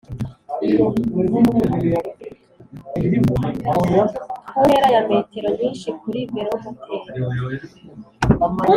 ku 4.47 4.59
ntera 4.67 4.87
ya 4.95 5.01
metero 5.09 5.49
nyinshi 5.59 5.87
kuri 5.99 6.19
velomoteri. 6.31 7.65